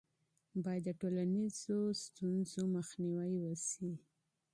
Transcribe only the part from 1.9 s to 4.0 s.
مشکلاتو مخنیوی وسي.